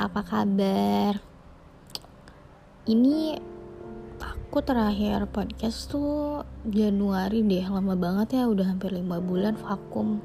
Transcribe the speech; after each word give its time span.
apa 0.00 0.24
kabar? 0.24 1.20
Ini 2.88 3.36
aku 4.16 4.64
terakhir 4.64 5.28
podcast 5.28 5.92
tuh 5.92 6.40
Januari 6.64 7.44
deh, 7.44 7.68
lama 7.68 7.92
banget 7.92 8.40
ya, 8.40 8.48
udah 8.48 8.72
hampir 8.72 8.96
5 8.96 9.04
bulan 9.20 9.60
vakum. 9.60 10.24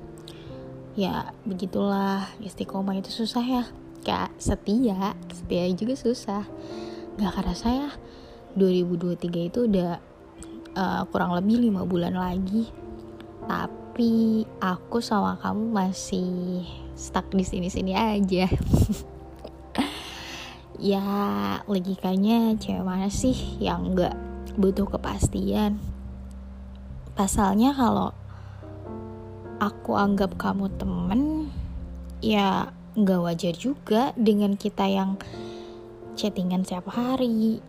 Ya, 0.96 1.36
begitulah, 1.44 2.24
istiqomah 2.40 3.04
itu 3.04 3.12
susah 3.12 3.44
ya. 3.44 3.64
Kayak 4.00 4.32
setia, 4.40 5.12
setia 5.28 5.68
juga 5.76 6.00
susah. 6.00 6.48
Gak 7.20 7.36
kerasa 7.36 7.68
ya, 7.68 7.92
2023 8.56 9.52
itu 9.52 9.68
udah 9.68 10.00
uh, 10.72 11.04
kurang 11.12 11.36
lebih 11.36 11.68
5 11.68 11.84
bulan 11.84 12.16
lagi. 12.16 12.72
Tapi 13.44 14.48
aku 14.64 15.04
sama 15.04 15.36
kamu 15.36 15.68
masih 15.68 16.64
stuck 16.96 17.28
di 17.36 17.44
sini-sini 17.44 17.92
aja. 17.92 18.48
ya 20.80 21.04
logikanya 21.66 22.56
cewek 22.60 22.84
mana 22.84 23.08
sih 23.08 23.36
yang 23.62 23.96
nggak 23.96 24.16
butuh 24.60 24.88
kepastian? 24.88 25.80
Pasalnya 27.16 27.72
kalau 27.72 28.12
aku 29.60 29.96
anggap 29.96 30.36
kamu 30.36 30.68
temen 30.76 31.52
ya 32.20 32.72
nggak 32.96 33.22
wajar 33.24 33.56
juga 33.56 34.12
dengan 34.16 34.56
kita 34.56 34.88
yang 34.88 35.20
chattingan 36.16 36.64
setiap 36.64 36.92
hari. 36.96 37.60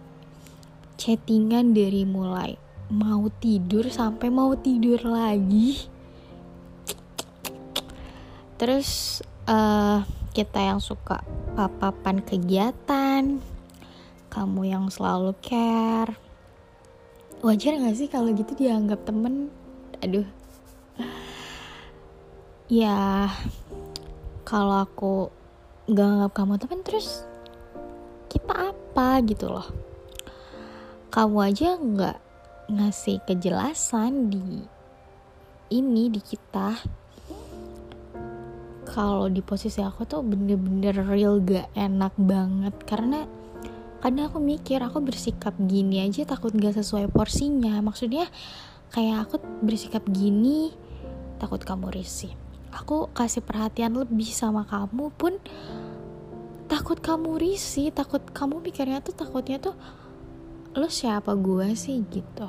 Chattingan 0.96 1.74
dari 1.76 2.08
mulai 2.08 2.56
mau 2.88 3.26
tidur 3.42 3.90
sampai 3.90 4.30
mau 4.30 4.54
tidur 4.54 5.02
lagi. 5.02 5.90
Terus 8.56 9.20
uh, 9.44 10.00
kita 10.32 10.60
yang 10.62 10.80
suka 10.80 11.20
papapan 11.56 12.22
kegiatan, 12.24 12.95
kamu 14.28 14.68
yang 14.68 14.84
selalu 14.92 15.32
care. 15.40 16.12
Wajar 17.40 17.78
gak 17.80 17.96
sih 17.96 18.08
kalau 18.10 18.34
gitu 18.36 18.52
dianggap 18.52 19.06
temen? 19.08 19.48
Aduh. 20.04 20.26
Ya, 22.66 23.30
kalau 24.42 24.82
aku 24.82 25.30
gak 25.86 26.08
anggap 26.18 26.32
kamu 26.34 26.54
temen 26.58 26.80
terus 26.82 27.22
kita 28.26 28.74
apa 28.74 29.22
gitu 29.22 29.48
loh. 29.48 29.68
Kamu 31.14 31.36
aja 31.40 31.78
gak 31.78 32.18
ngasih 32.66 33.22
kejelasan 33.24 34.28
di 34.28 34.66
ini 35.70 36.10
di 36.10 36.20
kita 36.22 36.76
kalau 38.96 39.28
di 39.28 39.44
posisi 39.44 39.84
aku 39.84 40.08
tuh 40.08 40.24
bener-bener 40.24 40.96
real 41.04 41.36
gak 41.44 41.68
enak 41.76 42.16
banget. 42.16 42.72
Karena 42.88 43.28
kadang 44.00 44.32
aku 44.32 44.40
mikir 44.40 44.80
aku 44.80 45.04
bersikap 45.04 45.52
gini 45.60 46.00
aja 46.00 46.24
takut 46.24 46.56
gak 46.56 46.80
sesuai 46.80 47.12
porsinya. 47.12 47.76
Maksudnya 47.84 48.24
kayak 48.96 49.28
aku 49.28 49.36
bersikap 49.60 50.00
gini 50.08 50.72
takut 51.36 51.60
kamu 51.60 51.92
risih. 51.92 52.32
Aku 52.72 53.12
kasih 53.12 53.44
perhatian 53.44 53.92
lebih 54.00 54.32
sama 54.32 54.64
kamu 54.64 55.12
pun 55.12 55.36
takut 56.64 56.96
kamu 56.96 57.36
risih 57.36 57.92
takut 57.92 58.24
kamu 58.32 58.64
mikirnya 58.64 59.04
tuh 59.04 59.12
takutnya 59.12 59.60
tuh 59.60 59.76
lo 60.72 60.88
siapa 60.88 61.36
gue 61.36 61.76
sih? 61.76 62.00
gitu. 62.08 62.48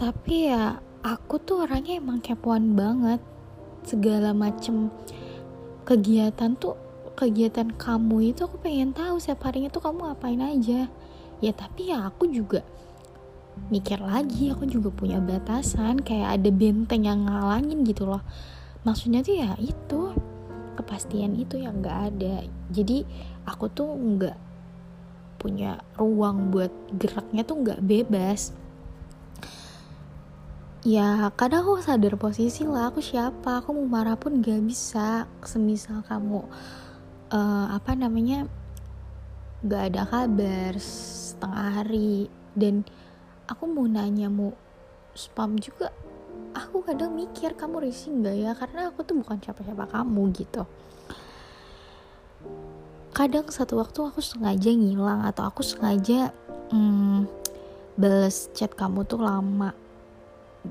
Tapi 0.00 0.36
ya 0.48 0.80
aku 1.04 1.36
tuh 1.36 1.68
orangnya 1.68 2.00
emang 2.00 2.24
kepoan 2.24 2.72
banget. 2.72 3.20
Segala 3.84 4.32
macem 4.32 4.88
kegiatan 5.84 6.56
tuh 6.56 6.80
kegiatan 7.12 7.68
kamu 7.76 8.32
itu 8.32 8.48
aku 8.48 8.56
pengen 8.64 8.96
tahu 8.96 9.20
setiap 9.20 9.52
harinya 9.52 9.68
tuh 9.68 9.84
kamu 9.84 10.00
ngapain 10.08 10.40
aja. 10.40 10.88
Ya 11.44 11.52
tapi 11.52 11.92
ya 11.92 12.08
aku 12.08 12.32
juga 12.32 12.64
mikir 13.70 14.02
lagi 14.02 14.50
aku 14.50 14.66
juga 14.66 14.90
punya 14.90 15.22
batasan 15.22 16.02
kayak 16.02 16.40
ada 16.40 16.50
benteng 16.50 17.04
yang 17.04 17.28
ngalangin 17.28 17.84
gitu 17.84 18.08
loh. 18.08 18.24
Maksudnya 18.88 19.20
tuh 19.20 19.36
ya 19.36 19.52
itu 19.60 20.16
kepastian 20.74 21.36
itu 21.36 21.60
yang 21.60 21.84
gak 21.84 22.16
ada. 22.16 22.48
Jadi 22.72 23.04
aku 23.44 23.68
tuh 23.68 23.92
nggak 23.92 24.36
punya 25.36 25.76
ruang 26.00 26.48
buat 26.48 26.72
geraknya 26.96 27.44
tuh 27.44 27.60
nggak 27.60 27.84
bebas 27.84 28.56
ya 30.84 31.32
kadang 31.32 31.64
aku 31.64 31.80
sadar 31.80 32.14
posisi 32.20 32.68
lah 32.68 32.92
aku 32.92 33.00
siapa 33.00 33.64
aku 33.64 33.72
mau 33.72 33.88
marah 33.88 34.20
pun 34.20 34.44
gak 34.44 34.60
bisa 34.68 35.24
semisal 35.40 36.04
kamu 36.04 36.44
uh, 37.32 37.66
apa 37.72 37.96
namanya 37.96 38.44
gak 39.64 39.90
ada 39.90 40.04
kabar 40.04 40.76
setengah 40.76 41.68
hari 41.80 42.28
dan 42.52 42.84
aku 43.48 43.64
mau 43.64 43.88
nanya 43.88 44.28
mau 44.28 44.52
spam 45.16 45.56
juga 45.56 45.88
aku 46.54 46.86
kadang 46.86 47.12
mikir 47.18 47.58
kamu 47.58 47.90
risih 47.90 48.14
gak 48.22 48.36
ya? 48.38 48.52
Karena 48.54 48.88
aku 48.88 49.02
tuh 49.02 49.18
bukan 49.18 49.42
siapa-siapa 49.42 49.90
kamu 49.90 50.22
gitu. 50.38 50.62
Kadang 53.14 53.46
satu 53.50 53.78
waktu 53.78 53.98
aku 54.10 54.22
sengaja 54.22 54.70
ngilang 54.70 55.22
atau 55.26 55.46
aku 55.46 55.62
sengaja 55.62 56.34
hmm, 56.70 57.26
bales 57.94 58.50
chat 58.54 58.74
kamu 58.74 59.06
tuh 59.06 59.22
lama 59.22 59.70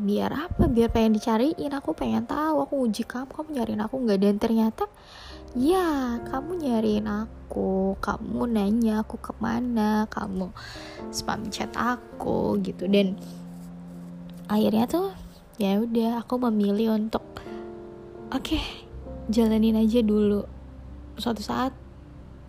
biar 0.03 0.31
apa? 0.36 0.68
Biar 0.68 0.91
pengen 0.91 1.16
dicariin. 1.16 1.72
Aku 1.72 1.96
pengen 1.96 2.28
tahu. 2.28 2.68
Aku 2.68 2.84
uji 2.84 3.08
kamu. 3.08 3.31
Kamu 3.31 3.50
nyariin 3.56 3.81
aku 3.81 3.96
nggak? 4.03 4.19
Dan 4.19 4.36
ternyata 4.38 4.86
ya 5.56 6.19
kamu 6.28 6.59
nyariin 6.59 7.08
aku. 7.08 7.96
Kamu 8.03 8.44
nanya 8.52 9.02
aku 9.02 9.16
ke 9.18 9.31
mana? 9.40 10.06
Kamu 10.12 10.52
spam 11.09 11.47
chat 11.47 11.72
aku 11.80 12.59
gitu. 12.59 12.86
Dan 12.91 13.16
akhirnya 14.52 14.86
tuh 14.86 15.16
ya 15.56 15.80
udah 15.80 16.25
aku 16.25 16.35
memilih 16.50 16.97
untuk 16.97 17.24
oke 18.34 18.44
okay, 18.44 18.64
jalanin 19.31 19.80
aja 19.80 20.03
dulu. 20.03 20.44
Suatu 21.16 21.40
saat 21.40 21.72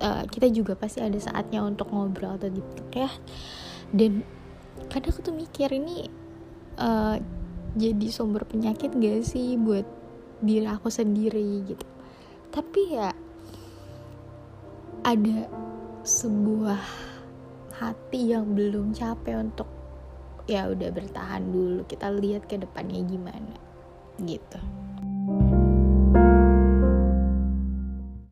uh, 0.02 0.24
kita 0.26 0.50
juga 0.50 0.74
pasti 0.74 0.98
ada 1.04 1.16
saatnya 1.20 1.62
untuk 1.62 1.92
ngobrol 1.92 2.34
atau 2.34 2.50
gitu 2.50 2.82
ya. 2.90 3.10
Dan 3.94 4.26
kadang 4.90 5.12
aku 5.14 5.20
tuh 5.22 5.34
mikir 5.36 5.70
ini 5.70 6.08
uh, 6.80 7.16
jadi 7.74 8.06
sumber 8.10 8.46
penyakit 8.46 8.94
gak 8.94 9.26
sih 9.26 9.58
buat 9.58 9.86
diri 10.42 10.66
aku 10.66 10.90
sendiri 10.90 11.66
gitu. 11.66 11.86
Tapi 12.54 12.80
ya 12.94 13.10
ada 15.04 15.38
sebuah 16.06 16.80
hati 17.74 18.30
yang 18.32 18.54
belum 18.54 18.94
capek 18.94 19.36
untuk 19.42 19.68
ya 20.46 20.68
udah 20.68 20.92
bertahan 20.92 21.48
dulu 21.48 21.82
kita 21.88 22.12
lihat 22.12 22.44
ke 22.44 22.60
depannya 22.60 23.00
gimana 23.08 23.56
gitu 24.20 24.60